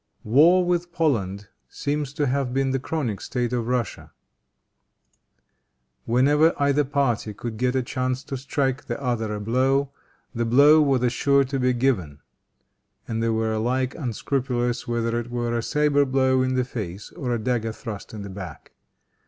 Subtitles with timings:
[0.23, 4.11] War with Poland seems to have been the chronic state of Russia.
[6.05, 9.91] Whenever either party could get a chance to strike the other a blow,
[10.33, 12.17] the blow was sure to be given;
[13.07, 17.31] and they were alike unscrupulous whether it were a saber blow in the face or
[17.31, 18.71] a dagger thrust in the back.